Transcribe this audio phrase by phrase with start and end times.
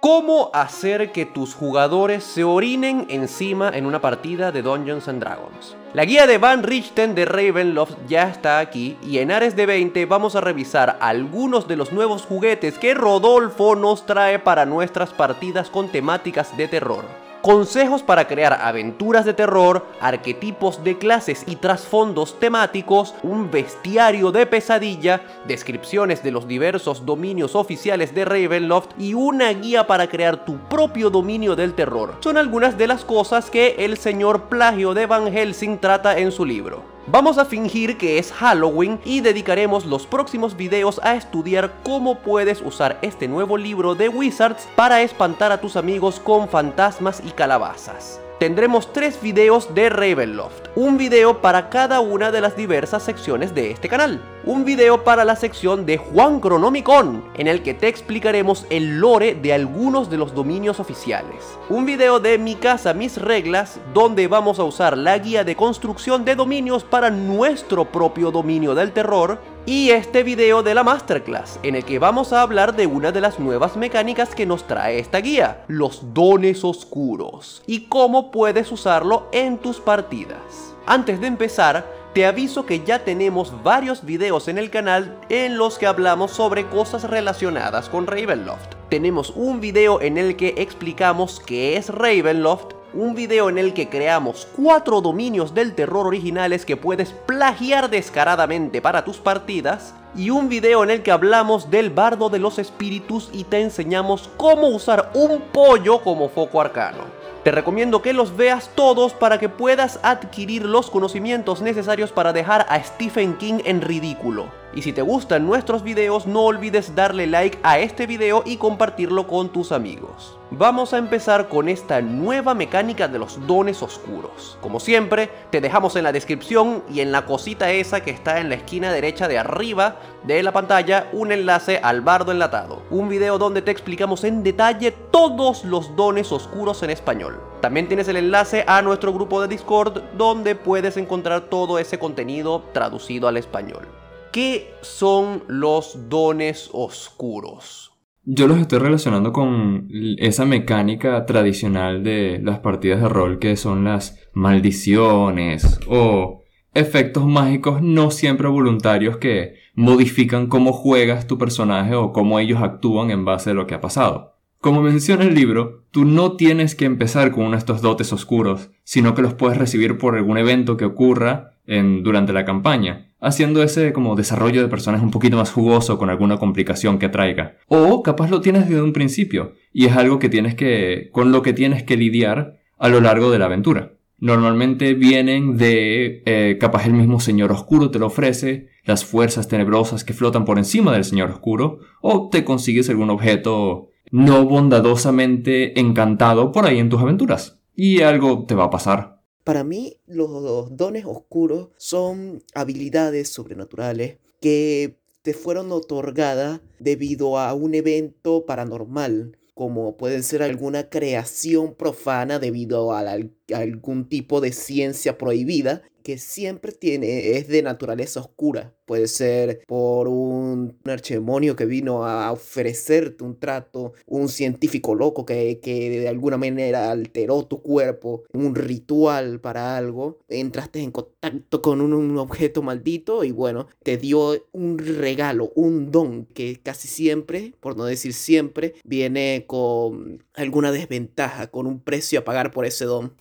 [0.00, 5.76] ¿Cómo hacer que tus jugadores se orinen encima en una partida de Dungeons Dragons?
[5.92, 10.06] La guía de Van Richten de Ravenloft ya está aquí y en Ares de 20
[10.06, 15.68] vamos a revisar algunos de los nuevos juguetes que Rodolfo nos trae para nuestras partidas
[15.68, 17.27] con temáticas de terror.
[17.42, 24.44] Consejos para crear aventuras de terror, arquetipos de clases y trasfondos temáticos, un bestiario de
[24.44, 30.58] pesadilla, descripciones de los diversos dominios oficiales de Ravenloft y una guía para crear tu
[30.68, 32.16] propio dominio del terror.
[32.20, 36.44] Son algunas de las cosas que el señor Plagio de Van Helsing trata en su
[36.44, 36.97] libro.
[37.10, 42.60] Vamos a fingir que es Halloween y dedicaremos los próximos videos a estudiar cómo puedes
[42.60, 48.20] usar este nuevo libro de Wizards para espantar a tus amigos con fantasmas y calabazas
[48.38, 53.72] tendremos tres videos de Ravenloft, un video para cada una de las diversas secciones de
[53.72, 58.64] este canal, un video para la sección de Juan Cronomicon, en el que te explicaremos
[58.70, 63.80] el lore de algunos de los dominios oficiales, un video de Mi casa, mis reglas,
[63.92, 68.92] donde vamos a usar la guía de construcción de dominios para nuestro propio dominio del
[68.92, 73.12] terror, y este video de la Masterclass, en el que vamos a hablar de una
[73.12, 78.72] de las nuevas mecánicas que nos trae esta guía, los dones oscuros, y cómo puedes
[78.72, 80.74] usarlo en tus partidas.
[80.86, 85.76] Antes de empezar, te aviso que ya tenemos varios videos en el canal en los
[85.76, 88.74] que hablamos sobre cosas relacionadas con Ravenloft.
[88.88, 93.88] Tenemos un video en el que explicamos qué es Ravenloft, un video en el que
[93.88, 100.48] creamos cuatro dominios del terror originales que puedes plagiar descaradamente para tus partidas, y un
[100.48, 105.10] video en el que hablamos del bardo de los espíritus y te enseñamos cómo usar
[105.14, 107.04] un pollo como foco arcano.
[107.44, 112.66] Te recomiendo que los veas todos para que puedas adquirir los conocimientos necesarios para dejar
[112.68, 114.46] a Stephen King en ridículo.
[114.74, 119.26] Y si te gustan nuestros videos no olvides darle like a este video y compartirlo
[119.26, 120.38] con tus amigos.
[120.50, 124.58] Vamos a empezar con esta nueva mecánica de los dones oscuros.
[124.60, 128.48] Como siempre, te dejamos en la descripción y en la cosita esa que está en
[128.48, 132.82] la esquina derecha de arriba de la pantalla un enlace al bardo enlatado.
[132.90, 137.40] Un video donde te explicamos en detalle todos los dones oscuros en español.
[137.60, 142.62] También tienes el enlace a nuestro grupo de Discord donde puedes encontrar todo ese contenido
[142.72, 143.88] traducido al español.
[144.32, 147.92] ¿Qué son los dones oscuros?
[148.24, 153.84] Yo los estoy relacionando con esa mecánica tradicional de las partidas de rol que son
[153.84, 156.42] las maldiciones o
[156.74, 163.10] efectos mágicos no siempre voluntarios que modifican cómo juegas tu personaje o cómo ellos actúan
[163.10, 164.34] en base a lo que ha pasado.
[164.60, 168.70] Como menciona el libro, tú no tienes que empezar con uno de estos dotes oscuros,
[168.84, 173.62] sino que los puedes recibir por algún evento que ocurra en, durante la campaña haciendo
[173.62, 177.56] ese como desarrollo de personaje un poquito más jugoso con alguna complicación que traiga.
[177.66, 181.42] O capaz lo tienes desde un principio y es algo que tienes que, con lo
[181.42, 183.92] que tienes que lidiar a lo largo de la aventura.
[184.20, 190.02] Normalmente vienen de, eh, capaz el mismo Señor Oscuro te lo ofrece, las fuerzas tenebrosas
[190.02, 196.50] que flotan por encima del Señor Oscuro, o te consigues algún objeto no bondadosamente encantado
[196.50, 197.60] por ahí en tus aventuras.
[197.76, 199.17] Y algo te va a pasar.
[199.48, 207.74] Para mí, los dones oscuros son habilidades sobrenaturales que te fueron otorgadas debido a un
[207.74, 213.16] evento paranormal, como puede ser alguna creación profana debido a, a
[213.54, 218.74] algún tipo de ciencia prohibida que siempre tiene, es de naturaleza oscura.
[218.86, 225.60] Puede ser por un, archemonio que vino a ofrecerte un trato, un científico loco que,
[225.60, 230.18] que de alguna manera alteró tu cuerpo, un ritual para algo.
[230.28, 235.90] Entraste en contacto con un, un objeto maldito y bueno, te dio un regalo, un
[235.90, 242.20] don que casi siempre, por no decir siempre, viene con alguna desventaja, con un precio
[242.20, 243.14] a pagar por ese don.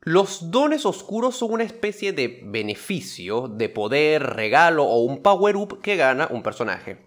[0.00, 5.96] Los dones oscuros son una especie de beneficio, de poder, regalo o un power-up que
[5.96, 6.98] gana un personaje.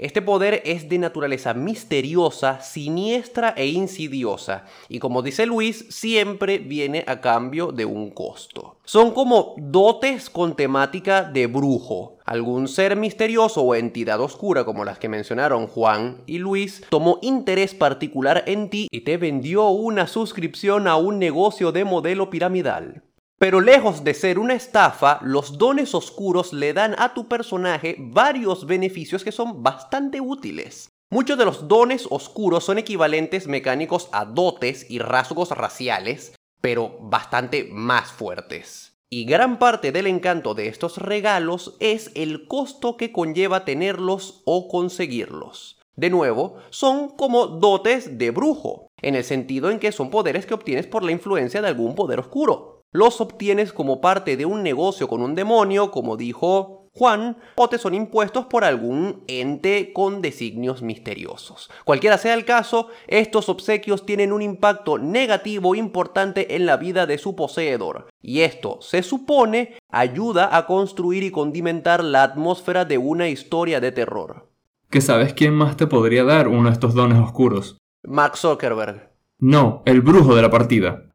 [0.00, 7.02] Este poder es de naturaleza misteriosa, siniestra e insidiosa, y como dice Luis, siempre viene
[7.08, 8.76] a cambio de un costo.
[8.84, 12.16] Son como dotes con temática de brujo.
[12.24, 17.74] Algún ser misterioso o entidad oscura, como las que mencionaron Juan y Luis, tomó interés
[17.74, 23.02] particular en ti y te vendió una suscripción a un negocio de modelo piramidal.
[23.38, 28.66] Pero lejos de ser una estafa, los dones oscuros le dan a tu personaje varios
[28.66, 30.88] beneficios que son bastante útiles.
[31.10, 37.68] Muchos de los dones oscuros son equivalentes mecánicos a dotes y rasgos raciales, pero bastante
[37.70, 38.98] más fuertes.
[39.08, 44.68] Y gran parte del encanto de estos regalos es el costo que conlleva tenerlos o
[44.68, 45.78] conseguirlos.
[45.94, 50.54] De nuevo, son como dotes de brujo, en el sentido en que son poderes que
[50.54, 52.77] obtienes por la influencia de algún poder oscuro.
[52.92, 57.76] Los obtienes como parte de un negocio con un demonio, como dijo Juan, o te
[57.76, 61.70] son impuestos por algún ente con designios misteriosos.
[61.84, 67.18] Cualquiera sea el caso, estos obsequios tienen un impacto negativo importante en la vida de
[67.18, 73.28] su poseedor, y esto, se supone, ayuda a construir y condimentar la atmósfera de una
[73.28, 74.48] historia de terror.
[74.90, 77.76] ¿Que sabes quién más te podría dar uno de estos dones oscuros?
[78.02, 79.10] Mark Zuckerberg.
[79.38, 81.07] No, el brujo de la partida.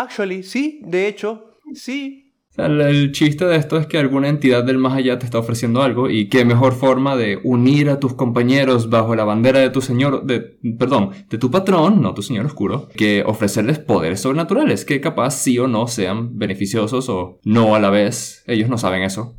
[0.00, 4.94] Actually, sí, de hecho, sí, el, chiste de esto es que alguna entidad del más
[4.94, 9.14] allá te está ofreciendo algo y qué mejor forma de unir a tus compañeros bajo
[9.14, 10.40] la bandera de tu señor, de,
[10.78, 15.58] perdón, de tu patrón, no tu señor oscuro, que ofrecerles poderes sobrenaturales que capaz sí
[15.58, 18.42] o no sean beneficiosos o no a la vez.
[18.46, 19.36] Ellos no saben eso.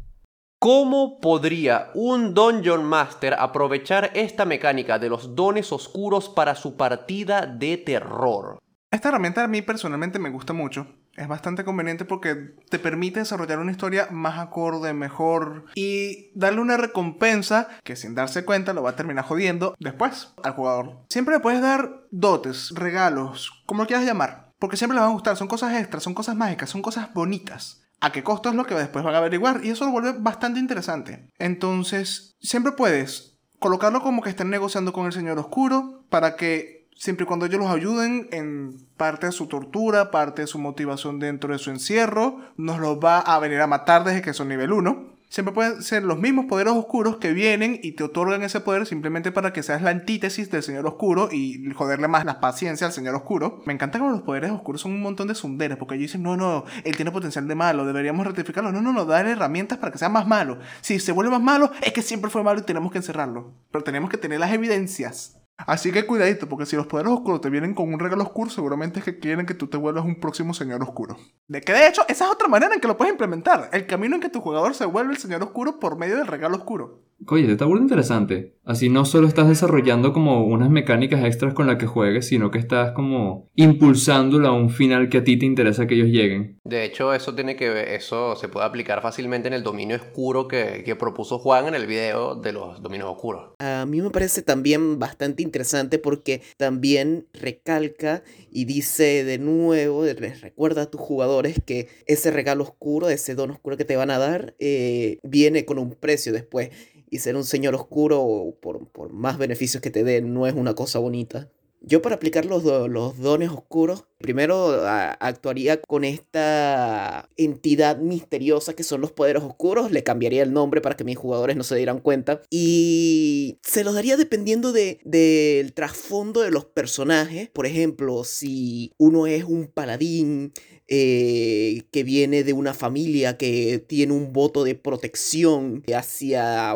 [0.59, 7.47] ¿Cómo podría un Dungeon Master aprovechar esta mecánica de los dones oscuros para su partida
[7.47, 8.59] de terror?
[8.91, 13.59] Esta herramienta a mí personalmente me gusta mucho es bastante conveniente porque te permite desarrollar
[13.59, 18.91] una historia más acorde, mejor y darle una recompensa que sin darse cuenta lo va
[18.91, 20.99] a terminar jodiendo después al jugador.
[21.09, 25.13] Siempre le puedes dar dotes, regalos, como lo quieras llamar, porque siempre le van a
[25.13, 27.83] gustar, son cosas extras, son cosas mágicas, son cosas bonitas.
[27.99, 29.61] ¿A qué costo es lo que después van a averiguar?
[29.63, 31.29] Y eso lo vuelve bastante interesante.
[31.37, 37.23] Entonces, siempre puedes colocarlo como que estén negociando con el Señor Oscuro para que siempre
[37.23, 41.51] y cuando ellos los ayuden en parte de su tortura, parte de su motivación dentro
[41.51, 45.11] de su encierro, nos los va a venir a matar desde que son nivel 1.
[45.31, 49.31] Siempre pueden ser los mismos poderes oscuros que vienen y te otorgan ese poder simplemente
[49.31, 53.15] para que seas la antítesis del Señor Oscuro y joderle más la paciencia al Señor
[53.15, 53.61] Oscuro.
[53.65, 56.35] Me encanta como los poderes oscuros son un montón de sunderes, porque ellos dicen, no,
[56.35, 58.73] no, él tiene potencial de malo, deberíamos rectificarlo.
[58.73, 60.59] No, no, no, darle herramientas para que sea más malo.
[60.81, 63.53] Si se vuelve más malo, es que siempre fue malo y tenemos que encerrarlo.
[63.71, 65.40] Pero tenemos que tener las evidencias.
[65.67, 68.99] Así que cuidadito, porque si los poderes oscuros te vienen con un regalo oscuro, seguramente
[68.99, 71.17] es que quieren que tú te vuelvas un próximo señor oscuro.
[71.47, 73.69] De que de hecho, esa es otra manera en que lo puedes implementar.
[73.73, 76.57] El camino en que tu jugador se vuelve el señor oscuro por medio del regalo
[76.57, 77.03] oscuro.
[77.27, 78.55] Oye, te está muy interesante.
[78.63, 82.59] Así no solo estás desarrollando como unas mecánicas extras con las que juegues, sino que
[82.59, 86.59] estás como impulsándolo a un final que a ti te interesa que ellos lleguen.
[86.63, 90.83] De hecho, eso tiene que eso se puede aplicar fácilmente en el dominio oscuro que,
[90.85, 93.53] que propuso Juan en el video de los dominios oscuros.
[93.59, 100.41] A mí me parece también bastante interesante porque también recalca y dice de nuevo, les
[100.41, 104.19] recuerda a tus jugadores que ese regalo oscuro, ese don oscuro que te van a
[104.19, 106.69] dar, eh, viene con un precio después
[107.11, 110.73] y ser un señor oscuro, por, por más beneficios que te dé, no es una
[110.73, 111.49] cosa bonita.
[111.83, 119.01] Yo para aplicar los, los dones oscuros, primero actuaría con esta entidad misteriosa que son
[119.01, 122.43] los poderes oscuros, le cambiaría el nombre para que mis jugadores no se dieran cuenta
[122.51, 127.49] y se los daría dependiendo del de, trasfondo de los personajes.
[127.49, 130.53] Por ejemplo, si uno es un paladín
[130.93, 136.75] eh, que viene de una familia que tiene un voto de protección hacia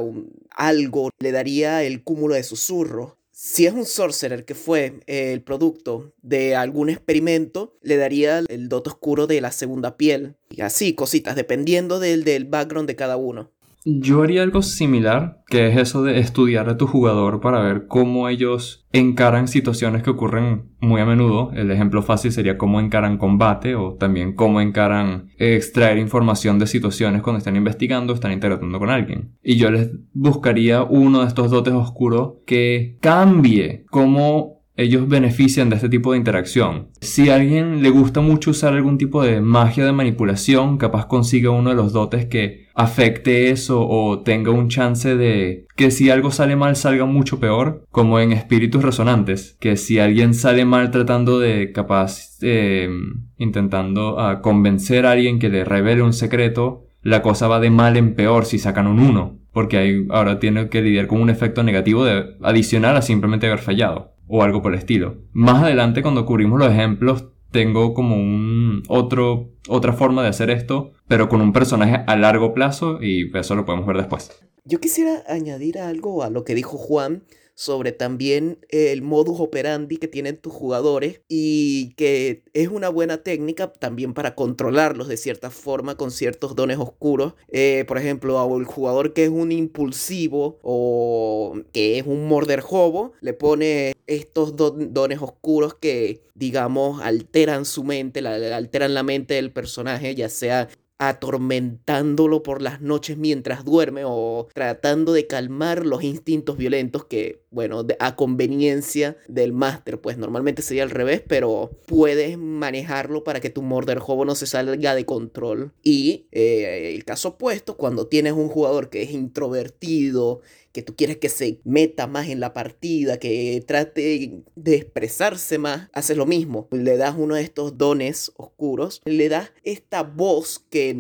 [0.51, 3.15] algo, le daría el cúmulo de susurros.
[3.33, 8.91] Si es un sorcerer que fue el producto de algún experimento, le daría el dote
[8.91, 10.37] oscuro de la segunda piel.
[10.49, 13.51] Y así, cositas, dependiendo del, del background de cada uno.
[13.87, 18.27] Yo haría algo similar, que es eso de estudiar a tu jugador para ver cómo
[18.29, 21.51] ellos encaran situaciones que ocurren muy a menudo.
[21.53, 27.21] El ejemplo fácil sería cómo encaran combate o también cómo encaran extraer información de situaciones
[27.21, 29.35] cuando están investigando o están interactuando con alguien.
[29.43, 35.77] Y yo les buscaría uno de estos dotes oscuros que cambie cómo ellos benefician de
[35.77, 36.89] este tipo de interacción.
[37.01, 41.51] Si a alguien le gusta mucho usar algún tipo de magia de manipulación, capaz consiga
[41.51, 46.31] uno de los dotes que afecte eso o tenga un chance de que si algo
[46.31, 51.39] sale mal salga mucho peor, como en espíritus resonantes, que si alguien sale mal tratando
[51.39, 52.89] de capaz eh,
[53.37, 57.97] intentando ah, convencer a alguien que le revele un secreto, la cosa va de mal
[57.97, 62.03] en peor si sacan un 1, porque ahora tiene que lidiar con un efecto negativo
[62.03, 65.15] de adicional a simplemente haber fallado o algo por el estilo.
[65.31, 70.91] Más adelante cuando cubrimos los ejemplos tengo como un otro otra forma de hacer esto,
[71.07, 74.44] pero con un personaje a largo plazo y eso lo podemos ver después.
[74.67, 80.07] Yo quisiera añadir algo a lo que dijo Juan sobre también el modus operandi que
[80.07, 85.95] tienen tus jugadores y que es una buena técnica también para controlarlos de cierta forma
[85.97, 87.35] con ciertos dones oscuros.
[87.47, 93.13] Eh, por ejemplo, al jugador que es un impulsivo o que es un morder jobo,
[93.21, 100.15] le pone estos dones oscuros que, digamos, alteran su mente, alteran la mente del personaje,
[100.15, 107.05] ya sea atormentándolo por las noches mientras duerme o tratando de calmar los instintos violentos
[107.05, 113.39] que bueno, a conveniencia del máster, pues normalmente sería al revés, pero puedes manejarlo para
[113.39, 115.71] que tu Murder Hobo no se salga de control.
[115.81, 120.41] Y eh, el caso opuesto, cuando tienes un jugador que es introvertido,
[120.75, 125.87] que tú quieres que se meta más en la partida, que trate de expresarse más,
[125.93, 126.67] haces lo mismo.
[126.69, 130.93] Le das uno de estos dones oscuros, le das esta voz que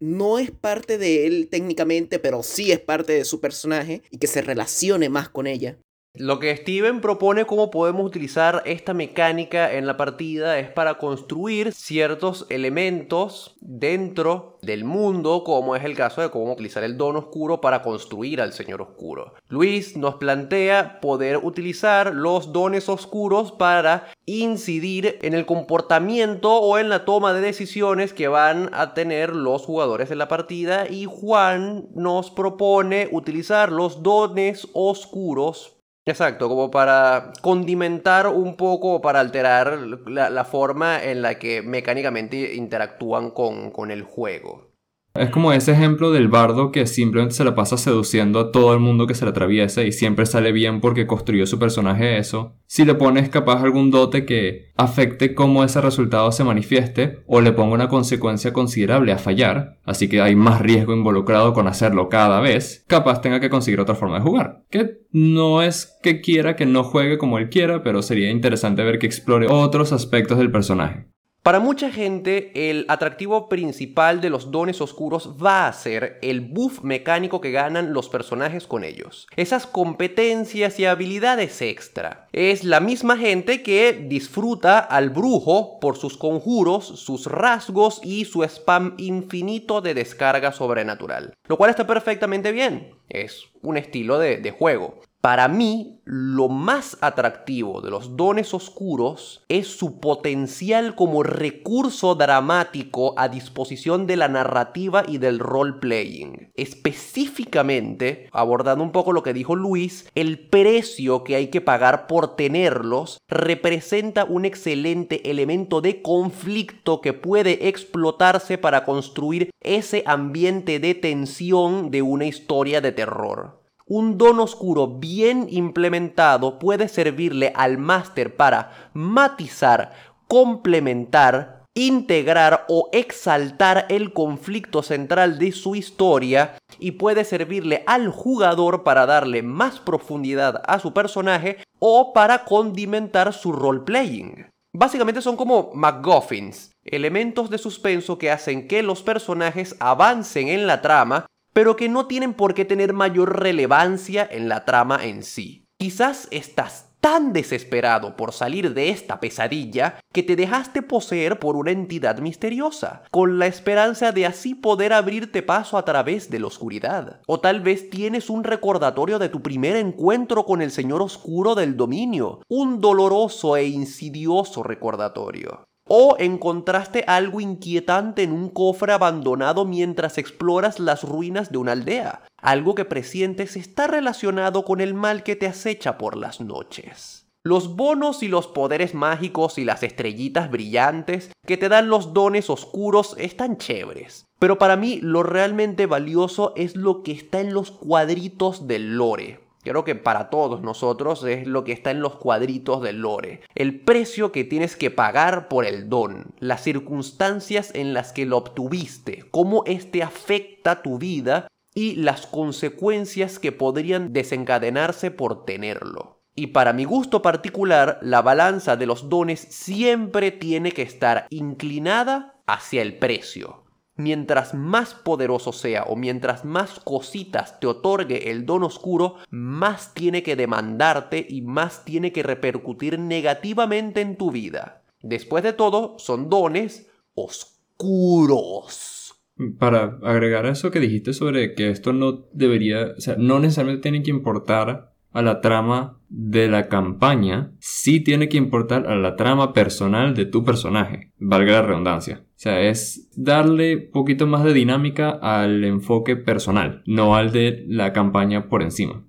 [0.00, 4.26] no es parte de él técnicamente, pero sí es parte de su personaje y que
[4.26, 5.78] se relacione más con ella.
[6.14, 11.72] Lo que Steven propone cómo podemos utilizar esta mecánica en la partida es para construir
[11.72, 17.62] ciertos elementos dentro del mundo, como es el caso de cómo utilizar el don oscuro
[17.62, 19.32] para construir al Señor Oscuro.
[19.48, 26.90] Luis nos plantea poder utilizar los dones oscuros para incidir en el comportamiento o en
[26.90, 31.88] la toma de decisiones que van a tener los jugadores de la partida y Juan
[31.94, 40.44] nos propone utilizar los dones oscuros Exacto, como para condimentar un poco, para alterar la,
[40.44, 44.71] forma en la que mecánicamente interactúan con, con el juego.
[45.14, 48.80] Es como ese ejemplo del bardo que simplemente se la pasa seduciendo a todo el
[48.80, 52.56] mundo que se le atraviesa y siempre sale bien porque construyó su personaje eso.
[52.66, 57.52] Si le pones capaz algún dote que afecte cómo ese resultado se manifieste o le
[57.52, 62.40] ponga una consecuencia considerable a fallar, así que hay más riesgo involucrado con hacerlo cada
[62.40, 64.62] vez, capaz tenga que conseguir otra forma de jugar.
[64.70, 68.98] Que no es que quiera que no juegue como él quiera, pero sería interesante ver
[68.98, 71.11] que explore otros aspectos del personaje.
[71.42, 76.82] Para mucha gente, el atractivo principal de los dones oscuros va a ser el buff
[76.82, 79.26] mecánico que ganan los personajes con ellos.
[79.34, 82.28] Esas competencias y habilidades extra.
[82.32, 88.44] Es la misma gente que disfruta al brujo por sus conjuros, sus rasgos y su
[88.44, 91.34] spam infinito de descarga sobrenatural.
[91.48, 92.94] Lo cual está perfectamente bien.
[93.08, 95.00] Es un estilo de, de juego.
[95.22, 103.14] Para mí, lo más atractivo de los dones oscuros es su potencial como recurso dramático
[103.16, 106.50] a disposición de la narrativa y del role-playing.
[106.56, 112.34] Específicamente, abordando un poco lo que dijo Luis, el precio que hay que pagar por
[112.34, 120.96] tenerlos representa un excelente elemento de conflicto que puede explotarse para construir ese ambiente de
[120.96, 123.61] tensión de una historia de terror.
[123.94, 129.92] Un don oscuro bien implementado puede servirle al máster para matizar,
[130.28, 138.82] complementar, integrar o exaltar el conflicto central de su historia y puede servirle al jugador
[138.82, 144.46] para darle más profundidad a su personaje o para condimentar su role-playing.
[144.74, 150.80] Básicamente son como MacGuffins, elementos de suspenso que hacen que los personajes avancen en la
[150.80, 155.66] trama pero que no tienen por qué tener mayor relevancia en la trama en sí.
[155.78, 161.72] Quizás estás tan desesperado por salir de esta pesadilla que te dejaste poseer por una
[161.72, 167.20] entidad misteriosa, con la esperanza de así poder abrirte paso a través de la oscuridad.
[167.26, 171.76] O tal vez tienes un recordatorio de tu primer encuentro con el Señor Oscuro del
[171.76, 175.64] Dominio, un doloroso e insidioso recordatorio.
[175.94, 182.22] ¿O encontraste algo inquietante en un cofre abandonado mientras exploras las ruinas de una aldea?
[182.38, 187.26] Algo que presientes está relacionado con el mal que te acecha por las noches.
[187.44, 192.48] Los bonos y los poderes mágicos y las estrellitas brillantes que te dan los dones
[192.48, 194.24] oscuros están chéveres.
[194.38, 199.41] Pero para mí lo realmente valioso es lo que está en los cuadritos del lore.
[199.62, 203.42] Creo que para todos nosotros es lo que está en los cuadritos del lore.
[203.54, 208.38] El precio que tienes que pagar por el don, las circunstancias en las que lo
[208.38, 216.20] obtuviste, cómo este afecta tu vida y las consecuencias que podrían desencadenarse por tenerlo.
[216.34, 222.42] Y para mi gusto particular, la balanza de los dones siempre tiene que estar inclinada
[222.46, 223.61] hacia el precio
[223.96, 230.22] mientras más poderoso sea o mientras más cositas te otorgue el don oscuro, más tiene
[230.22, 234.82] que demandarte y más tiene que repercutir negativamente en tu vida.
[235.02, 239.14] Después de todo, son dones oscuros.
[239.58, 243.82] Para agregar a eso que dijiste sobre que esto no debería, o sea, no necesariamente
[243.82, 249.16] tiene que importar a la trama de la campaña, sí tiene que importar a la
[249.16, 252.24] trama personal de tu personaje, valga la redundancia.
[252.24, 257.92] O sea, es darle poquito más de dinámica al enfoque personal, no al de la
[257.92, 259.04] campaña por encima.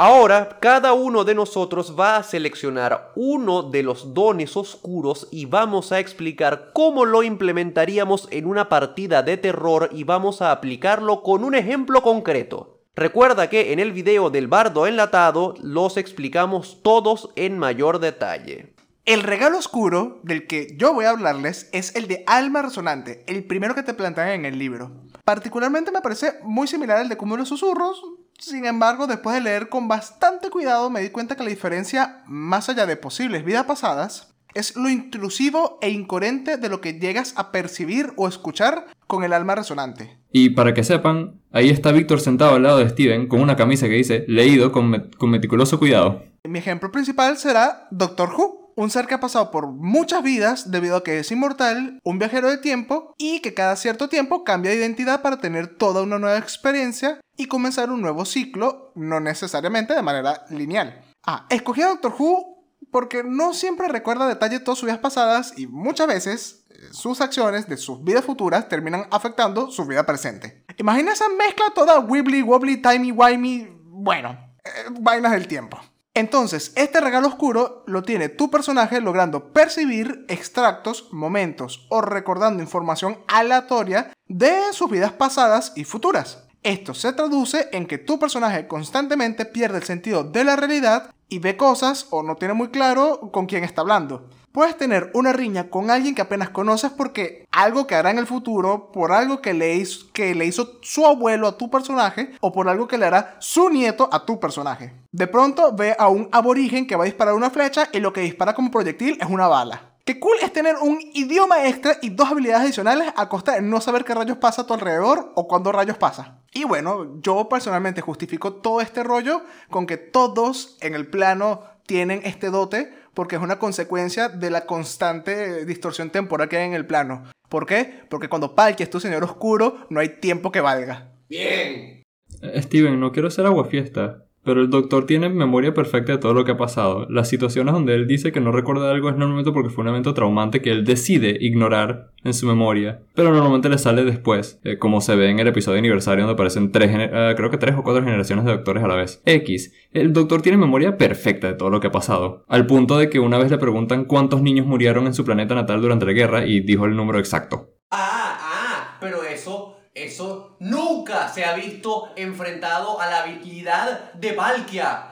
[0.00, 5.90] Ahora, cada uno de nosotros va a seleccionar uno de los dones oscuros y vamos
[5.90, 11.42] a explicar cómo lo implementaríamos en una partida de terror y vamos a aplicarlo con
[11.42, 12.77] un ejemplo concreto.
[12.98, 18.74] Recuerda que en el video del bardo enlatado los explicamos todos en mayor detalle.
[19.04, 23.44] El regalo oscuro del que yo voy a hablarles es el de Alma Resonante, el
[23.44, 24.90] primero que te plantean en el libro.
[25.24, 28.02] Particularmente me parece muy similar al de Cúmulo de Susurros,
[28.36, 32.68] sin embargo, después de leer con bastante cuidado me di cuenta que la diferencia, más
[32.68, 37.52] allá de posibles vidas pasadas, es lo intrusivo e incoherente de lo que llegas a
[37.52, 40.17] percibir o escuchar con el alma resonante.
[40.30, 43.86] Y para que sepan, ahí está Víctor sentado al lado de Steven con una camisa
[43.88, 46.22] que dice leído con, con meticuloso cuidado.
[46.44, 50.96] Mi ejemplo principal será Doctor Who, un ser que ha pasado por muchas vidas debido
[50.96, 54.76] a que es inmortal, un viajero de tiempo y que cada cierto tiempo cambia de
[54.76, 60.02] identidad para tener toda una nueva experiencia y comenzar un nuevo ciclo, no necesariamente de
[60.02, 61.02] manera lineal.
[61.26, 62.58] Ah, escogí a Doctor Who
[62.90, 66.57] porque no siempre recuerda detalle todas sus vidas pasadas y muchas veces
[66.92, 70.64] sus acciones de sus vidas futuras terminan afectando su vida presente.
[70.76, 74.70] Imagina esa mezcla toda wibbly wobbly timey wimey, bueno, eh,
[75.00, 75.78] vainas del tiempo.
[76.14, 83.18] Entonces, este regalo oscuro lo tiene tu personaje logrando percibir extractos, momentos o recordando información
[83.28, 86.48] aleatoria de sus vidas pasadas y futuras.
[86.64, 91.38] Esto se traduce en que tu personaje constantemente pierde el sentido de la realidad y
[91.38, 94.28] ve cosas o no tiene muy claro con quién está hablando.
[94.58, 98.26] Puedes tener una riña con alguien que apenas conoces porque algo que hará en el
[98.26, 102.50] futuro, por algo que le, hizo, que le hizo su abuelo a tu personaje o
[102.50, 104.92] por algo que le hará su nieto a tu personaje.
[105.12, 108.22] De pronto ve a un aborigen que va a disparar una flecha y lo que
[108.22, 109.92] dispara como proyectil es una bala.
[110.04, 113.80] Qué cool es tener un idioma extra y dos habilidades adicionales a costa de no
[113.80, 116.40] saber qué rayos pasa a tu alrededor o cuándo rayos pasa.
[116.52, 122.22] Y bueno, yo personalmente justifico todo este rollo con que todos en el plano tienen
[122.24, 126.86] este dote porque es una consecuencia de la constante distorsión temporal que hay en el
[126.86, 127.24] plano.
[127.48, 128.04] ¿Por qué?
[128.08, 131.16] Porque cuando Palki es tu señor oscuro, no hay tiempo que valga.
[131.28, 132.04] Bien.
[132.42, 136.42] Eh, Steven, no quiero ser aguafiesta, pero el doctor tiene memoria perfecta de todo lo
[136.46, 137.06] que ha pasado.
[137.10, 140.14] Las situaciones donde él dice que no recuerda algo es normalmente porque fue un evento
[140.14, 145.02] traumante que él decide ignorar en su memoria, pero normalmente le sale después, eh, como
[145.02, 148.02] se ve en el episodio aniversario donde aparecen tres, eh, creo que tres o cuatro
[148.02, 149.20] generaciones de doctores a la vez.
[149.26, 153.10] X, el doctor tiene memoria perfecta de todo lo que ha pasado, al punto de
[153.10, 156.46] que una vez le preguntan cuántos niños murieron en su planeta natal durante la guerra
[156.46, 157.74] y dijo el número exacto.
[157.90, 165.04] Ah, ah, pero eso, eso nunca se ha visto enfrentado a la habilidad de Valkia.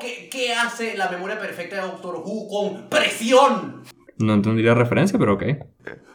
[0.00, 3.82] ¿Qué, qué hace la memoria perfecta de Doctor Who con presión?
[4.18, 5.44] No entendí la referencia, pero ok.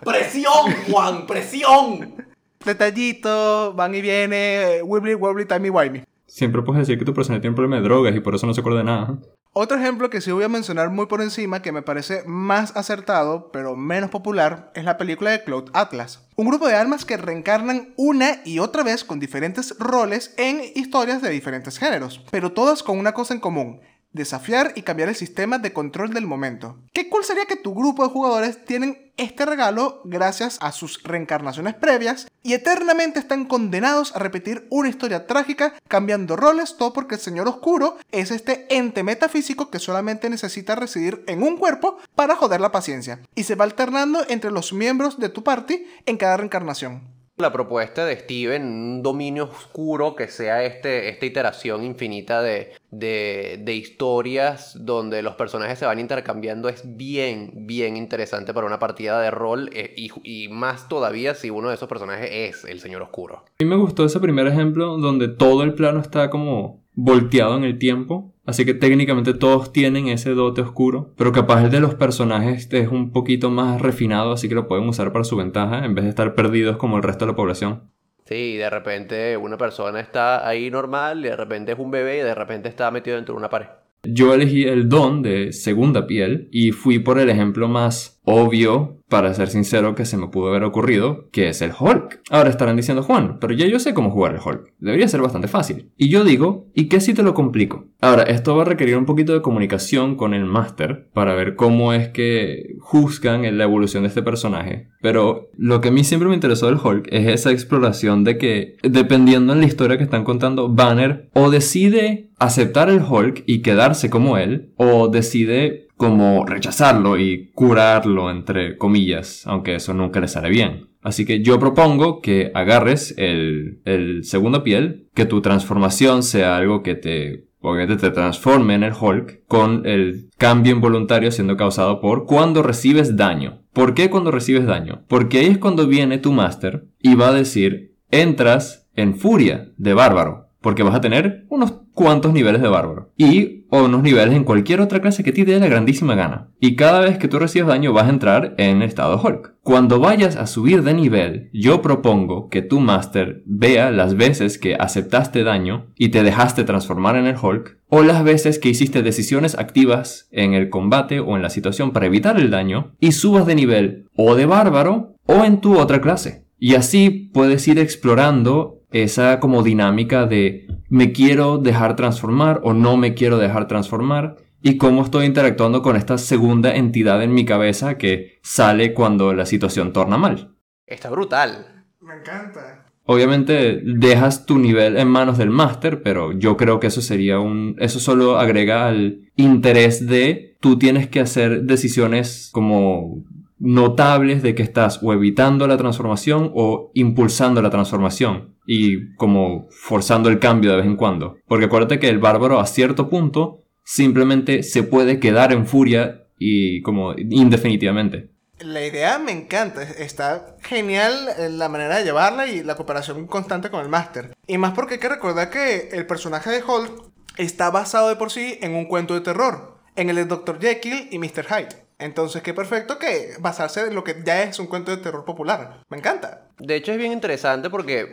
[0.03, 1.25] ¡Presión, Juan!
[1.25, 2.15] ¡Presión!
[2.63, 6.03] Detallito, van y viene, wibbly wobbly timey wimey.
[6.25, 8.53] Siempre puedes decir que tu personaje tiene un problema de drogas y por eso no
[8.53, 9.17] se acuerda de nada.
[9.55, 13.51] Otro ejemplo que sí voy a mencionar muy por encima, que me parece más acertado,
[13.51, 16.21] pero menos popular, es la película de Cloud Atlas.
[16.35, 21.21] Un grupo de almas que reencarnan una y otra vez con diferentes roles en historias
[21.21, 23.79] de diferentes géneros, pero todas con una cosa en común.
[24.13, 26.77] Desafiar y cambiar el sistema de control del momento.
[26.93, 31.75] ¿Qué cool sería que tu grupo de jugadores tienen este regalo gracias a sus reencarnaciones
[31.75, 37.21] previas y eternamente están condenados a repetir una historia trágica cambiando roles, todo porque el
[37.21, 42.61] Señor Oscuro es este ente metafísico que solamente necesita residir en un cuerpo para joder
[42.61, 47.22] la paciencia y se va alternando entre los miembros de tu party en cada reencarnación.
[47.43, 53.73] La propuesta de Steven, un dominio oscuro que sea este, esta iteración infinita de, de,
[53.75, 59.29] historias donde los personajes se van intercambiando es bien, bien interesante para una partida de
[59.29, 63.39] rol eh, y, y más todavía si uno de esos personajes es el Señor Oscuro.
[63.39, 67.63] A mí me gustó ese primer ejemplo donde todo el plano está como volteado en
[67.63, 68.33] el tiempo.
[68.45, 71.13] Así que técnicamente todos tienen ese dote oscuro.
[71.17, 74.87] Pero capaz el de los personajes es un poquito más refinado, así que lo pueden
[74.87, 77.91] usar para su ventaja en vez de estar perdidos como el resto de la población.
[78.25, 82.21] Sí, de repente una persona está ahí normal, y de repente es un bebé y
[82.21, 83.67] de repente está metido dentro de una pared.
[84.05, 89.33] Yo elegí el don de segunda piel y fui por el ejemplo más obvio, para
[89.33, 92.21] ser sincero, que se me pudo haber ocurrido, que es el Hulk.
[92.31, 94.73] Ahora estarán diciendo, Juan, pero ya yo sé cómo jugar el Hulk.
[94.79, 95.91] Debería ser bastante fácil.
[95.97, 97.85] Y yo digo, ¿y qué si te lo complico?
[98.01, 101.93] Ahora, esto va a requerir un poquito de comunicación con el máster para ver cómo
[101.93, 104.87] es que juzgan en la evolución de este personaje.
[105.01, 108.77] Pero lo que a mí siempre me interesó del Hulk es esa exploración de que,
[108.81, 114.09] dependiendo en la historia que están contando, Banner o decide aceptar el Hulk y quedarse
[114.09, 120.49] como él, o decide como rechazarlo y curarlo, entre comillas, aunque eso nunca le sale
[120.49, 120.89] bien.
[121.01, 126.83] Así que yo propongo que agarres el, el segunda piel, que tu transformación sea algo
[126.83, 132.25] que te, obviamente te transforme en el Hulk, con el cambio involuntario siendo causado por
[132.25, 133.61] cuando recibes daño.
[133.71, 135.03] ¿Por qué cuando recibes daño?
[135.07, 139.93] Porque ahí es cuando viene tu máster y va a decir, entras en furia de
[139.93, 140.49] bárbaro.
[140.59, 143.11] porque vas a tener unos cuantos niveles de bárbaro.
[143.17, 146.51] Y o unos niveles en cualquier otra clase que te dé la grandísima gana.
[146.59, 149.55] Y cada vez que tú recibes daño vas a entrar en estado Hulk.
[149.63, 154.75] Cuando vayas a subir de nivel, yo propongo que tu Master vea las veces que
[154.75, 159.57] aceptaste daño y te dejaste transformar en el Hulk, o las veces que hiciste decisiones
[159.57, 163.55] activas en el combate o en la situación para evitar el daño, y subas de
[163.55, 166.45] nivel o de bárbaro o en tu otra clase.
[166.59, 172.95] Y así puedes ir explorando esa como dinámica de me quiero dejar transformar o no
[172.95, 177.97] me quiero dejar transformar y cómo estoy interactuando con esta segunda entidad en mi cabeza
[177.97, 180.55] que sale cuando la situación torna mal.
[180.87, 181.85] Está brutal.
[181.99, 182.85] Me encanta.
[183.05, 187.75] Obviamente dejas tu nivel en manos del máster, pero yo creo que eso sería un...
[187.79, 193.25] Eso solo agrega al interés de tú tienes que hacer decisiones como
[193.63, 200.29] notables de que estás o evitando la transformación o impulsando la transformación y como forzando
[200.29, 201.37] el cambio de vez en cuando.
[201.47, 206.81] Porque acuérdate que el bárbaro a cierto punto simplemente se puede quedar en furia y
[206.81, 208.29] como indefinitivamente.
[208.59, 213.69] La idea me encanta, está genial eh, la manera de llevarla y la cooperación constante
[213.69, 214.35] con el máster.
[214.45, 218.29] Y más porque hay que recordar que el personaje de Hulk está basado de por
[218.29, 220.59] sí en un cuento de terror, en el de Dr.
[220.59, 221.45] Jekyll y Mr.
[221.45, 221.83] Hyde.
[221.99, 225.81] Entonces, qué perfecto que basarse en lo que ya es un cuento de terror popular.
[225.89, 226.47] Me encanta.
[226.59, 228.09] De hecho, es bien interesante porque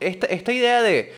[0.00, 1.16] esta, idea de,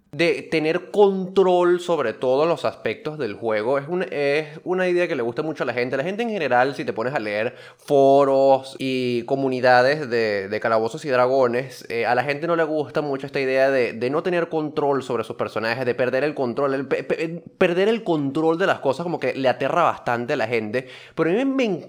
[0.50, 5.42] tener control sobre todos los aspectos del juego es, es una idea que le gusta
[5.42, 5.96] mucho a la gente.
[5.96, 11.08] La gente en general, si te pones a leer foros y comunidades de, calabozos y
[11.08, 15.02] dragones, eh, a la gente no le gusta mucho esta idea de, no tener control
[15.02, 16.88] sobre sus personajes, de perder el control.
[17.58, 20.88] perder el control de las cosas como que le aterra bastante a la gente.
[21.14, 21.85] Pero a mí me encanta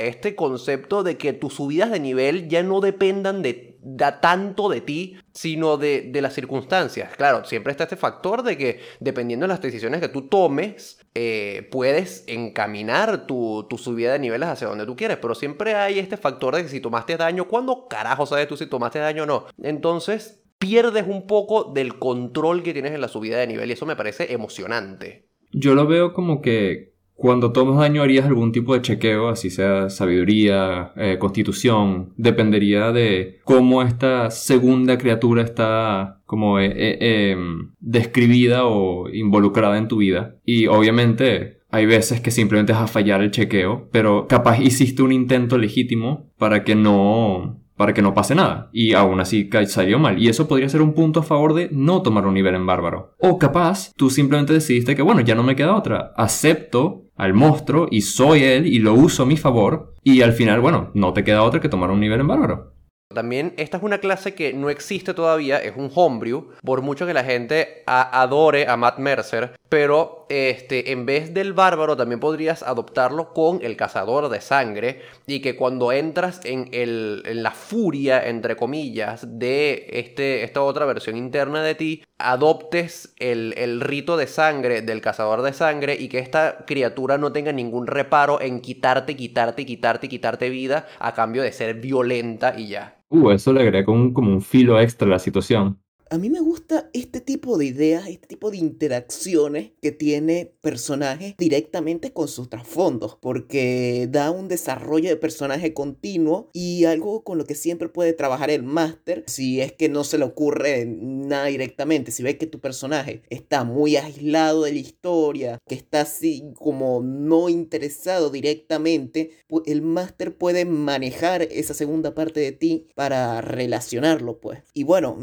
[0.00, 3.76] este concepto de que tus subidas de nivel ya no dependan de
[4.20, 7.14] tanto de ti, sino de, las circunstancias.
[7.16, 11.68] Claro, siempre está este factor de que dependiendo de las decisiones que tú tomes, eh,
[11.70, 16.16] puedes encaminar tu, tu, subida de niveles hacia donde tú quieres, pero siempre hay este
[16.16, 19.46] factor de que si tomaste daño, ¿cuándo carajo sabes tú si tomaste daño o no?
[19.62, 23.86] Entonces, pierdes un poco del control que tienes en la subida de nivel y eso
[23.86, 25.28] me parece emocionante.
[25.52, 29.88] Yo lo veo como que cuando tomas daño harías algún tipo de chequeo, así sea
[29.88, 38.66] sabiduría, eh, constitución, dependería de cómo esta segunda criatura está como eh, eh, em, describida
[38.66, 40.36] o involucrada en tu vida.
[40.44, 45.12] Y obviamente hay veces que simplemente vas a fallar el chequeo, pero capaz hiciste un
[45.12, 48.68] intento legítimo para que no para que no pase nada.
[48.72, 50.20] Y aún así salió mal.
[50.20, 53.14] Y eso podría ser un punto a favor de no tomar un nivel en bárbaro.
[53.18, 56.12] O capaz, tú simplemente decidiste que, bueno, ya no me queda otra.
[56.16, 59.94] Acepto al monstruo y soy él y lo uso a mi favor.
[60.02, 62.75] Y al final, bueno, no te queda otra que tomar un nivel en bárbaro.
[63.16, 67.14] También esta es una clase que no existe todavía, es un homebrew, por mucho que
[67.14, 73.32] la gente adore a Matt Mercer, pero este, en vez del bárbaro también podrías adoptarlo
[73.32, 78.54] con el cazador de sangre y que cuando entras en, el, en la furia, entre
[78.54, 84.82] comillas, de este, esta otra versión interna de ti, adoptes el, el rito de sangre
[84.82, 89.64] del cazador de sangre y que esta criatura no tenga ningún reparo en quitarte, quitarte,
[89.64, 92.96] quitarte, quitarte vida a cambio de ser violenta y ya.
[93.08, 96.40] Uh, eso le agrega un, como un filo extra a la situación a mí me
[96.40, 102.48] gusta este tipo de ideas, este tipo de interacciones que tiene personajes directamente con sus
[102.48, 108.12] trasfondos, porque da un desarrollo de personaje continuo y algo con lo que siempre puede
[108.12, 112.46] trabajar el máster si es que no se le ocurre nada directamente, si ve que
[112.46, 119.30] tu personaje está muy aislado de la historia, que está así como no interesado directamente,
[119.66, 124.60] el máster puede manejar esa segunda parte de ti para relacionarlo, pues.
[124.74, 125.18] Y bueno,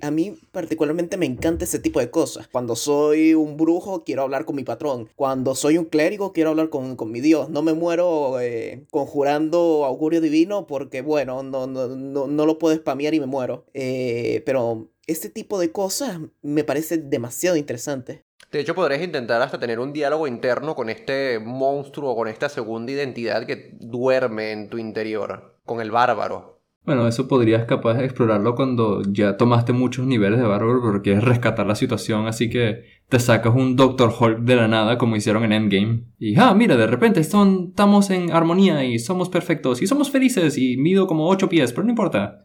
[0.00, 0.19] a mí
[0.52, 2.48] particularmente me encanta ese tipo de cosas.
[2.48, 5.08] Cuando soy un brujo, quiero hablar con mi patrón.
[5.16, 7.50] Cuando soy un clérigo, quiero hablar con, mi Dios.
[7.50, 13.14] No me muero eh, conjurando augurio divino porque, bueno, no, no, no, lo puedo spamear
[13.14, 13.64] y me muero.
[13.74, 18.24] Eh, pero este tipo de cosas me parece demasiado interesante.
[18.50, 22.90] De hecho, podrías intentar hasta tener un diálogo interno con este monstruo, con esta segunda
[22.90, 26.59] identidad que duerme en tu interior, con el bárbaro.
[26.90, 31.22] Bueno, eso podrías capaz de explorarlo cuando ya tomaste muchos niveles de bárbaro porque quieres
[31.22, 35.44] rescatar la situación, así que te sacas un Doctor Hulk de la nada como hicieron
[35.44, 36.06] en Endgame.
[36.18, 40.58] Y ah, mira, de repente son, estamos en armonía y somos perfectos y somos felices
[40.58, 42.42] y mido como 8 pies, pero no importa.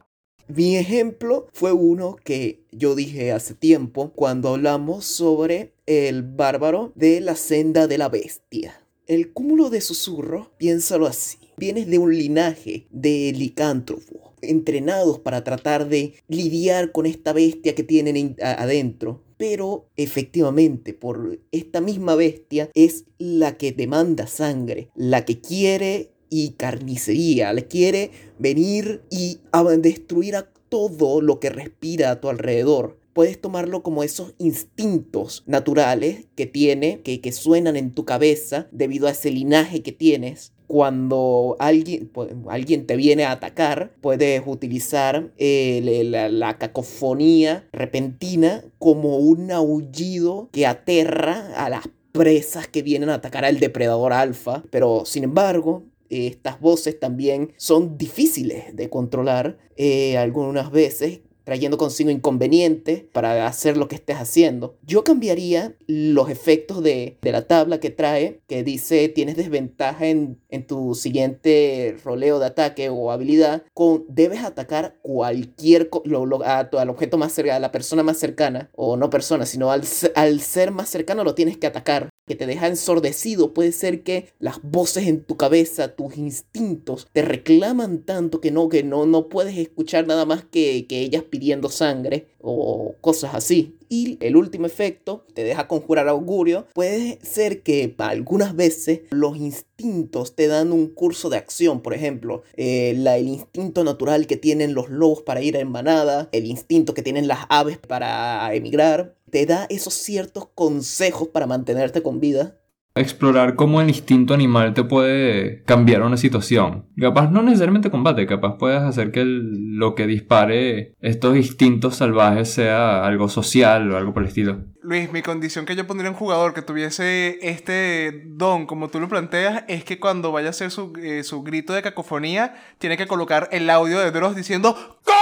[0.47, 7.19] Mi ejemplo fue uno que yo dije hace tiempo cuando hablamos sobre el bárbaro de
[7.19, 8.79] la senda de la bestia.
[9.08, 11.39] El cúmulo de susurro, piénsalo así.
[11.58, 17.84] Vienes de un linaje de licántropo, entrenados para tratar de lidiar con esta bestia que
[17.84, 19.21] tienen adentro.
[19.38, 26.51] pero efectivamente por esta misma bestia es la que demanda sangre, la que quiere y
[26.51, 29.39] carnicería, le quiere venir y
[29.79, 36.25] destruir a todo lo que respira a tu alrededor puedes tomarlo como esos instintos naturales
[36.36, 41.56] que tiene, que, que suenan en tu cabeza debido a ese linaje que tienes cuando
[41.60, 42.12] alguien,
[42.49, 50.65] alguien te viene a atacar, puedes utilizar la, la, cacofonía repentina como un aullido que
[50.65, 54.63] aterra a las presas que vienen a atacar al depredador alfa.
[54.71, 62.10] Pero sin embargo, estas voces también son difíciles de controlar eh, algunas veces trayendo consigo
[62.10, 64.77] inconvenientes para hacer lo que estés haciendo.
[64.86, 70.95] Yo cambiaría los efectos de, la tabla que trae, que dice tienes desventaja en, tu
[70.95, 77.58] siguiente roleo de ataque o habilidad, con debes atacar cualquier, lo, al objeto más cercano,
[77.58, 79.84] a la persona más cercana, o no persona, sino al,
[80.15, 83.53] al ser más cercano lo tienes que atacar que te deja ensordecido.
[83.53, 88.69] Puede ser que las voces en tu cabeza, tus instintos, te reclaman tanto que no,
[88.69, 93.77] que no, no puedes escuchar nada más que, que ellas pidiendo sangre o cosas así.
[93.89, 100.35] Y el último efecto, te deja conjurar augurio, puede ser que algunas veces los instintos
[100.35, 104.73] te dan un curso de acción, por ejemplo, eh, la, el instinto natural que tienen
[104.73, 109.45] los lobos para ir en manada, el instinto que tienen las aves para emigrar, te
[109.45, 112.59] da esos ciertos consejos para mantenerte con vida.
[112.97, 116.88] Explorar cómo el instinto animal te puede cambiar una situación.
[116.97, 123.05] Capaz no necesariamente combate, capaz puedes hacer que lo que dispare estos instintos salvajes sea
[123.05, 124.63] algo social o algo por el estilo.
[124.81, 129.01] Luis, mi condición que yo pondría en un jugador que tuviese este don, como tú
[129.01, 132.95] lo planteas, es que cuando vaya a hacer su, eh, su grito de cacofonía, tiene
[132.95, 135.15] que colocar el audio de Dross diciendo ¡Coño!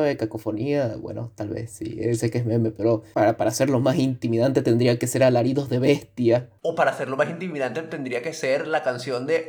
[0.00, 3.96] De cacofonía, bueno, tal vez sí, sé que es meme, pero para, para hacerlo más
[3.96, 6.48] intimidante tendría que ser alaridos de bestia.
[6.62, 9.48] O para hacerlo más intimidante tendría que ser la canción de...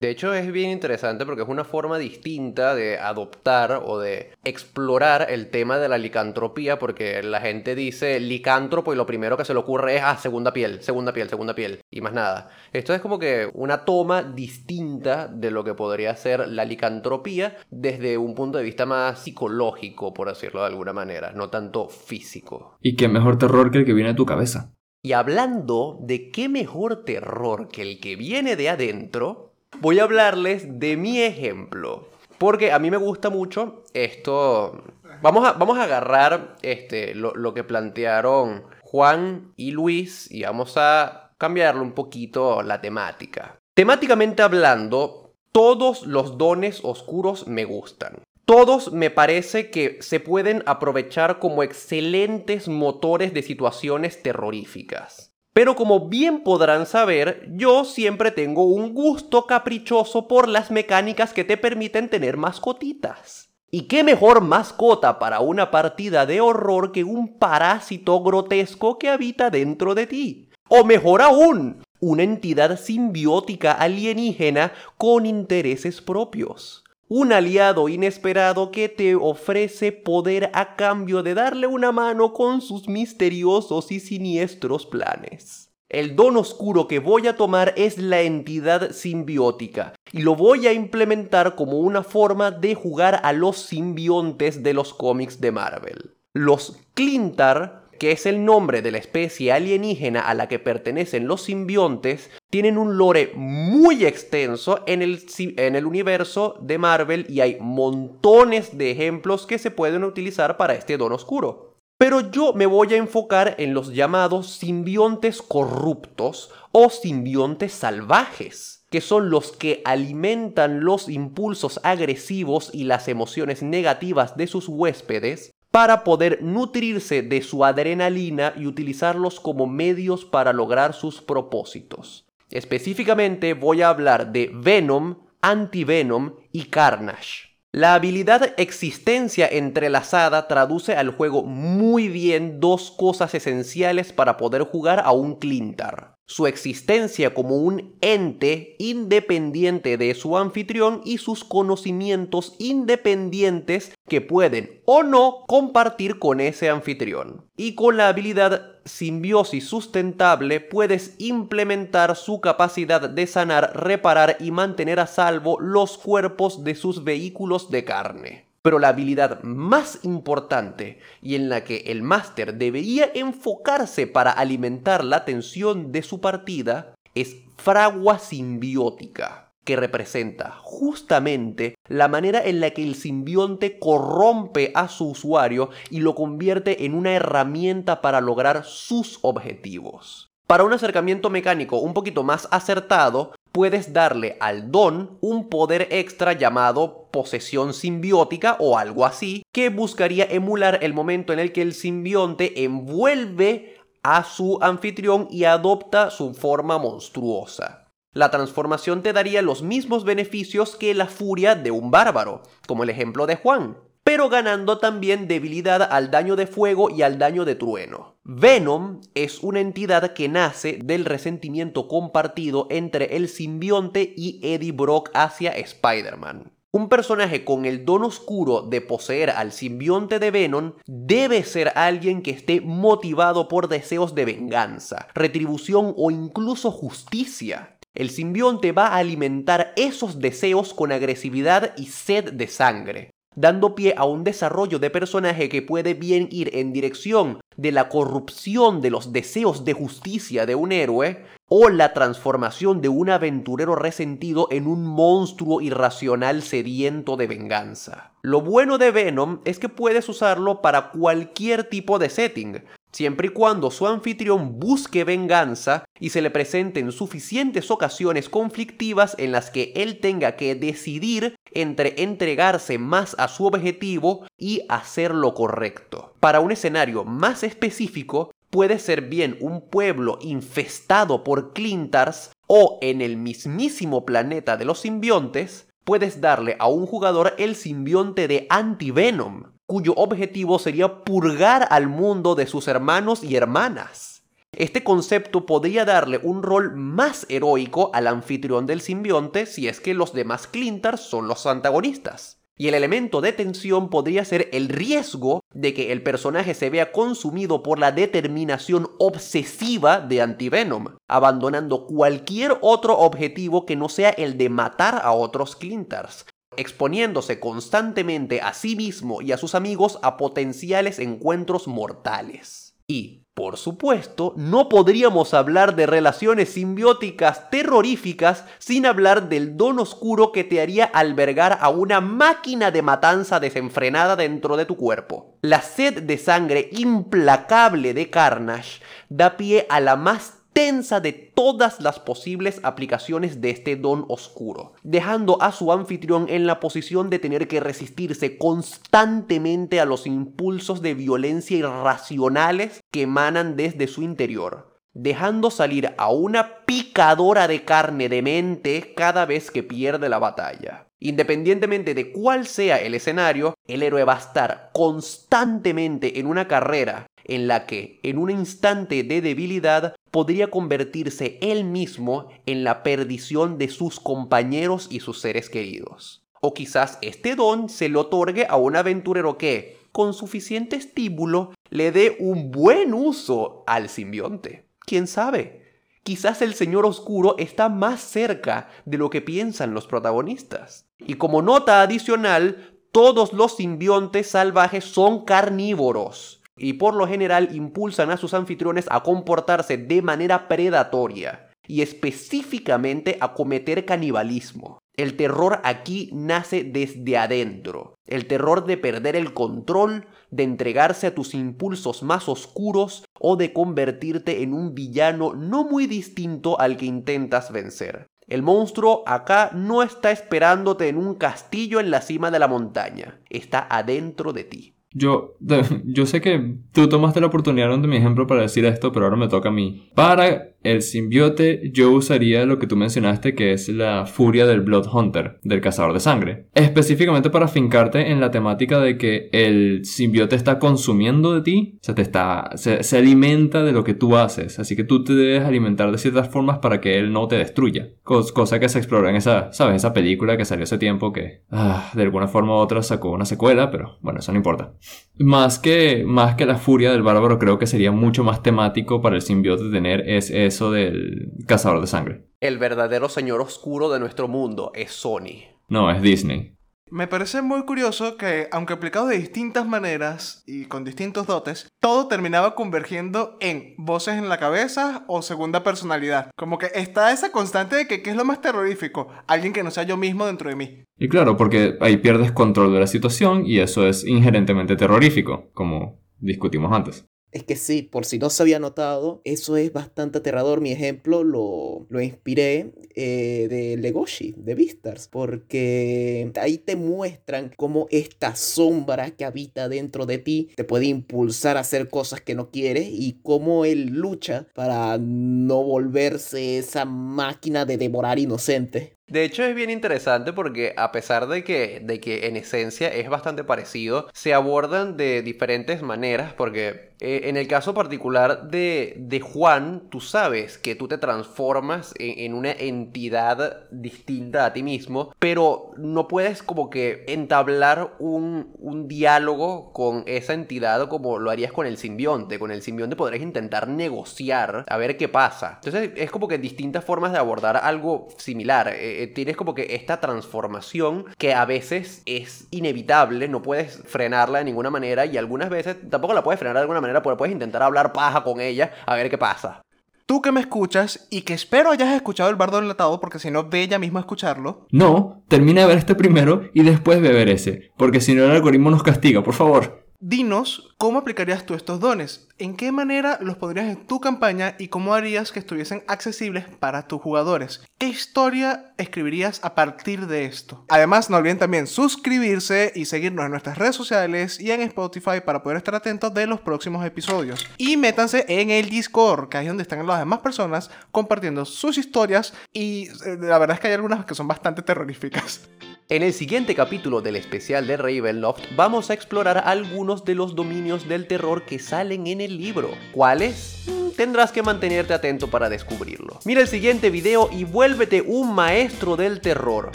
[0.00, 5.26] De hecho es bien interesante porque es una forma distinta de adoptar o de explorar
[5.30, 9.54] el tema de la licantropía porque la gente dice licántropo y lo primero que se
[9.54, 12.50] le ocurre es, ah, segunda piel, segunda piel, segunda piel y más nada.
[12.72, 18.18] Esto es como que una toma distinta de lo que podría ser la licantropía desde
[18.18, 22.76] un punto de vista más psicológico, por decirlo de alguna manera, no tanto físico.
[22.80, 24.74] Y qué mejor terror que el que viene de tu cabeza.
[25.02, 30.78] Y hablando de qué mejor terror que el que viene de adentro, voy a hablarles
[30.78, 32.08] de mi ejemplo.
[32.38, 34.84] Porque a mí me gusta mucho esto.
[35.22, 40.74] Vamos a, vamos a agarrar este, lo, lo que plantearon Juan y Luis y vamos
[40.76, 43.58] a cambiarle un poquito la temática.
[43.74, 48.22] Temáticamente hablando, todos los dones oscuros me gustan.
[48.44, 55.27] Todos me parece que se pueden aprovechar como excelentes motores de situaciones terroríficas.
[55.58, 61.42] Pero como bien podrán saber, yo siempre tengo un gusto caprichoso por las mecánicas que
[61.42, 63.50] te permiten tener mascotitas.
[63.68, 69.50] ¿Y qué mejor mascota para una partida de horror que un parásito grotesco que habita
[69.50, 70.48] dentro de ti?
[70.68, 79.14] O mejor aún, una entidad simbiótica alienígena con intereses propios un aliado inesperado que te
[79.14, 85.70] ofrece poder a cambio de darle una mano con sus misteriosos y siniestros planes.
[85.88, 90.74] El don oscuro que voy a tomar es la entidad simbiótica y lo voy a
[90.74, 96.14] implementar como una forma de jugar a los simbiontes de los cómics de Marvel.
[96.34, 101.42] Los Clintar que es el nombre de la especie alienígena a la que pertenecen los
[101.42, 107.58] simbiontes, tienen un lore muy extenso en el, en el universo de Marvel y hay
[107.60, 111.68] montones de ejemplos que se pueden utilizar para este don oscuro.
[111.98, 119.00] Pero yo me voy a enfocar en los llamados simbiontes corruptos o simbiontes salvajes, que
[119.00, 126.04] son los que alimentan los impulsos agresivos y las emociones negativas de sus huéspedes para
[126.04, 132.26] poder nutrirse de su adrenalina y utilizarlos como medios para lograr sus propósitos.
[132.50, 137.48] Específicamente voy a hablar de Venom, Antivenom y Carnage.
[137.72, 145.02] La habilidad existencia entrelazada traduce al juego muy bien dos cosas esenciales para poder jugar
[145.04, 146.17] a un Clintar.
[146.28, 154.82] Su existencia como un ente independiente de su anfitrión y sus conocimientos independientes que pueden
[154.84, 157.46] o no compartir con ese anfitrión.
[157.56, 165.00] Y con la habilidad simbiosis sustentable puedes implementar su capacidad de sanar, reparar y mantener
[165.00, 168.47] a salvo los cuerpos de sus vehículos de carne.
[168.68, 175.04] Pero la habilidad más importante y en la que el máster debería enfocarse para alimentar
[175.04, 182.72] la atención de su partida es fragua simbiótica, que representa justamente la manera en la
[182.72, 188.66] que el simbionte corrompe a su usuario y lo convierte en una herramienta para lograr
[188.66, 190.28] sus objetivos.
[190.48, 196.32] Para un acercamiento mecánico un poquito más acertado, puedes darle al don un poder extra
[196.32, 201.74] llamado posesión simbiótica o algo así, que buscaría emular el momento en el que el
[201.74, 207.84] simbionte envuelve a su anfitrión y adopta su forma monstruosa.
[208.14, 212.88] La transformación te daría los mismos beneficios que la furia de un bárbaro, como el
[212.88, 213.76] ejemplo de Juan,
[214.08, 218.16] pero ganando también debilidad al daño de fuego y al daño de trueno.
[218.24, 225.10] Venom es una entidad que nace del resentimiento compartido entre el simbionte y Eddie Brock
[225.12, 226.54] hacia Spider-Man.
[226.72, 232.22] Un personaje con el don oscuro de poseer al simbionte de Venom debe ser alguien
[232.22, 237.76] que esté motivado por deseos de venganza, retribución o incluso justicia.
[237.92, 243.94] El simbionte va a alimentar esos deseos con agresividad y sed de sangre dando pie
[243.96, 248.90] a un desarrollo de personaje que puede bien ir en dirección de la corrupción de
[248.90, 254.66] los deseos de justicia de un héroe o la transformación de un aventurero resentido en
[254.66, 258.12] un monstruo irracional sediento de venganza.
[258.22, 263.30] Lo bueno de Venom es que puedes usarlo para cualquier tipo de setting, siempre y
[263.30, 269.72] cuando su anfitrión busque venganza y se le presenten suficientes ocasiones conflictivas en las que
[269.76, 276.14] él tenga que decidir entre entregarse más a su objetivo y hacer lo correcto.
[276.20, 283.02] Para un escenario más específico, puede ser bien un pueblo infestado por Clintars o en
[283.02, 289.57] el mismísimo planeta de los simbiontes, puedes darle a un jugador el simbionte de Antivenom,
[289.68, 294.22] cuyo objetivo sería purgar al mundo de sus hermanos y hermanas.
[294.56, 299.92] Este concepto podría darle un rol más heroico al anfitrión del simbionte si es que
[299.92, 302.38] los demás Clintars son los antagonistas.
[302.56, 306.90] Y el elemento de tensión podría ser el riesgo de que el personaje se vea
[306.90, 314.38] consumido por la determinación obsesiva de Antivenom, abandonando cualquier otro objetivo que no sea el
[314.38, 316.24] de matar a otros Clintars,
[316.58, 322.68] exponiéndose constantemente a sí mismo y a sus amigos a potenciales encuentros mortales.
[322.90, 330.32] Y, por supuesto, no podríamos hablar de relaciones simbióticas terroríficas sin hablar del don oscuro
[330.32, 335.36] que te haría albergar a una máquina de matanza desenfrenada dentro de tu cuerpo.
[335.42, 342.00] La sed de sangre implacable de Carnage da pie a la más de todas las
[342.00, 347.46] posibles aplicaciones de este don oscuro, dejando a su anfitrión en la posición de tener
[347.46, 355.52] que resistirse constantemente a los impulsos de violencia irracionales que emanan desde su interior, dejando
[355.52, 360.88] salir a una picadora de carne de mente cada vez que pierde la batalla.
[360.98, 367.06] Independientemente de cuál sea el escenario, el héroe va a estar constantemente en una carrera
[367.28, 373.58] en la que, en un instante de debilidad, podría convertirse él mismo en la perdición
[373.58, 376.24] de sus compañeros y sus seres queridos.
[376.40, 381.92] O quizás este don se le otorgue a un aventurero que, con suficiente estímulo, le
[381.92, 384.66] dé un buen uso al simbionte.
[384.80, 385.66] ¿Quién sabe?
[386.02, 390.86] Quizás el Señor Oscuro está más cerca de lo que piensan los protagonistas.
[391.06, 398.10] Y como nota adicional, todos los simbiontes salvajes son carnívoros y por lo general impulsan
[398.10, 404.78] a sus anfitriones a comportarse de manera predatoria y específicamente a cometer canibalismo.
[404.96, 411.14] El terror aquí nace desde adentro, el terror de perder el control, de entregarse a
[411.14, 416.86] tus impulsos más oscuros o de convertirte en un villano no muy distinto al que
[416.86, 418.08] intentas vencer.
[418.26, 423.20] El monstruo acá no está esperándote en un castillo en la cima de la montaña,
[423.30, 424.77] está adentro de ti.
[424.92, 425.36] Yo,
[425.84, 429.16] yo sé que tú tomaste la oportunidad de mi ejemplo para decir esto, pero ahora
[429.16, 429.90] me toca a mí.
[429.94, 434.88] Para el simbiote yo usaría lo que tú mencionaste que es la furia del Blood
[434.92, 436.46] Hunter, del cazador de sangre.
[436.54, 441.94] Específicamente para fincarte en la temática de que el simbiote está consumiendo de ti, o
[441.94, 445.92] te está, se, alimenta de lo que tú haces, así que tú te debes alimentar
[445.92, 447.90] de ciertas formas para que él no te destruya.
[448.02, 449.76] cosa que se explora en esa, ¿sabes?
[449.76, 453.24] Esa película que salió hace tiempo que ah, de alguna forma u otra sacó una
[453.24, 454.72] secuela, pero bueno, eso no importa.
[455.18, 459.16] Más que, más que la furia del bárbaro creo que sería mucho más temático para
[459.16, 462.24] el simbiote tener es eso del cazador de sangre.
[462.40, 465.46] El verdadero señor oscuro de nuestro mundo es Sony.
[465.68, 466.58] No, es Disney.
[466.90, 472.08] Me parece muy curioso que, aunque aplicado de distintas maneras y con distintos dotes, todo
[472.08, 476.30] terminaba convergiendo en voces en la cabeza o segunda personalidad.
[476.36, 479.08] Como que está esa constante de que ¿qué es lo más terrorífico?
[479.26, 480.84] Alguien que no sea yo mismo dentro de mí.
[480.98, 486.00] Y claro, porque ahí pierdes control de la situación y eso es inherentemente terrorífico, como
[486.18, 487.04] discutimos antes.
[487.30, 490.62] Es que sí, por si no se había notado, eso es bastante aterrador.
[490.62, 497.86] Mi ejemplo lo, lo inspiré eh, de Legoshi, de Vistars, porque ahí te muestran cómo
[497.90, 502.50] esta sombra que habita dentro de ti te puede impulsar a hacer cosas que no
[502.50, 508.92] quieres y cómo él lucha para no volverse esa máquina de devorar inocentes.
[509.06, 513.08] De hecho es bien interesante porque a pesar de que, de que en esencia es
[513.08, 519.20] bastante parecido, se abordan de diferentes maneras porque eh, en el caso particular de, de,
[519.20, 525.70] Juan, tú sabes que tú te transformas en, una entidad distinta a ti mismo, pero
[525.76, 531.66] no puedes como que entablar un, un diálogo con esa entidad como lo harías con
[531.66, 532.38] el simbionte.
[532.38, 535.60] Con el simbionte podrías intentar negociar a ver qué pasa.
[535.64, 538.68] Entonces es como que distintas formas de abordar algo similar.
[538.68, 544.38] Eh, eh, tienes como que esta transformación que a veces es inevitable, no puedes frenarla
[544.38, 547.32] de ninguna manera y algunas veces tampoco la puedes frenar de alguna manera, pero puedes
[547.32, 549.62] intentar hablar paja con ella a ver qué pasa.
[550.06, 553.50] Tú que me escuchas y que espero hayas escuchado el bardo enlatado porque si no
[553.50, 554.66] ve ella mismo a escucharlo.
[554.70, 558.30] No, termina de ver este primero y después ve ver ese, porque si no el
[558.30, 559.87] algoritmo nos castiga, por favor.
[560.00, 564.68] Dinos cómo aplicarías tú estos dones, en qué manera los pondrías en tu campaña y
[564.68, 567.64] cómo harías que estuviesen accesibles para tus jugadores.
[567.78, 570.64] ¿Qué historia escribirías a partir de esto?
[570.68, 575.42] Además, no olviden también suscribirse y seguirnos en nuestras redes sociales y en Spotify para
[575.42, 577.44] poder estar atentos de los próximos episodios.
[577.56, 582.34] Y métanse en el Discord, que es donde están las demás personas compartiendo sus historias
[582.52, 585.48] y eh, la verdad es que hay algunas que son bastante terroríficas.
[585.90, 590.86] En el siguiente capítulo del especial de Ravenloft vamos a explorar algunos de los dominios
[590.86, 592.72] del terror que salen en el libro.
[592.92, 593.64] ¿Cuáles?
[593.96, 596.20] Tendrás que mantenerte atento para descubrirlo.
[596.26, 599.72] Mira el siguiente video y vuélvete un maestro del terror.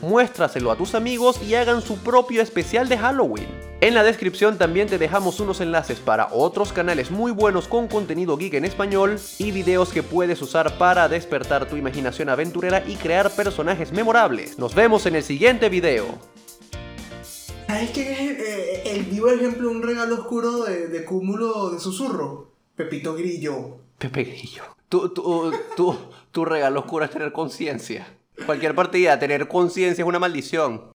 [0.00, 3.48] Muéstraselo a tus amigos y hagan su propio especial de Halloween.
[3.80, 8.36] En la descripción también te dejamos unos enlaces para otros canales muy buenos con contenido
[8.36, 13.30] geek en español y videos que puedes usar para despertar tu imaginación aventurera y crear
[13.30, 14.58] personajes memorables.
[14.58, 15.87] Nos vemos en el siguiente video.
[17.66, 22.52] ¿Sabes qué es eh, el vivo ejemplo un regalo oscuro de, cúmulo de susurro?
[22.76, 23.78] Pepito Grillo.
[23.96, 24.64] Pepe Grillo.
[24.90, 25.50] Tu, tu,
[26.30, 28.06] tu regalo oscuro es tener conciencia.
[28.44, 30.92] Cualquier partida, tener conciencia es una maldición.